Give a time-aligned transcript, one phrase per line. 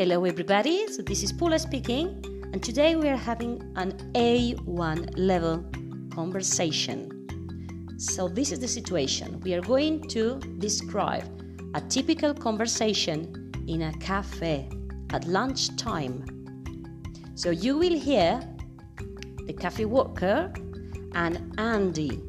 [0.00, 0.88] Hello, everybody.
[0.88, 5.62] So, this is Paula speaking, and today we are having an A1 level
[6.08, 7.28] conversation.
[7.98, 9.38] So, this is the situation.
[9.40, 11.24] We are going to describe
[11.74, 14.70] a typical conversation in a cafe
[15.10, 16.24] at lunchtime.
[17.34, 18.40] So, you will hear
[19.46, 20.50] the cafe worker
[21.12, 22.22] and Andy,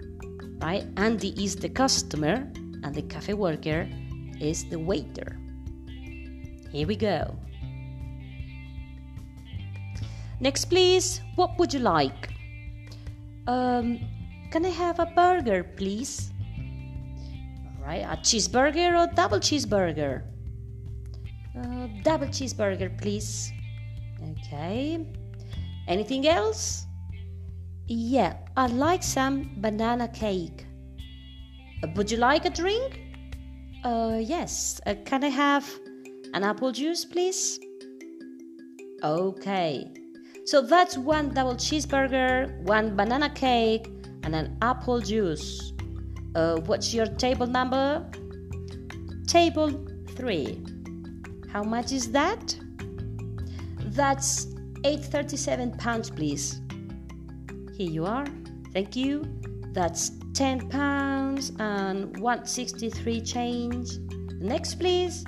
[0.59, 0.85] right?
[0.97, 2.51] Andy is the customer,
[2.83, 3.87] and the cafe worker
[4.41, 5.39] is the waiter.
[6.73, 7.33] Here we go.
[10.41, 11.21] Next, please.
[11.35, 12.33] What would you like?
[13.45, 13.99] Um,
[14.49, 16.31] can I have a burger, please?
[17.79, 20.23] Right, a cheeseburger or double cheeseburger?
[21.55, 23.53] Uh, double cheeseburger, please.
[24.31, 25.05] Okay.
[25.87, 26.87] Anything else?
[27.85, 30.65] Yeah, I'd like some banana cake.
[31.83, 32.99] Uh, would you like a drink?
[33.83, 34.81] Uh, yes.
[34.87, 35.69] Uh, can I have
[36.33, 37.59] an apple juice, please?
[39.03, 40.00] Okay.
[40.43, 43.87] So that's one double cheeseburger, one banana cake,
[44.23, 45.73] and an apple juice.
[46.35, 48.09] Uh, what's your table number?
[49.27, 50.61] Table 3.
[51.51, 52.55] How much is that?
[53.87, 54.47] That's
[54.83, 56.61] 837 pounds, please.
[57.73, 58.25] Here you are.
[58.73, 59.25] Thank you.
[59.73, 63.97] That's 10 pounds and 163 change.
[64.39, 65.23] Next, please.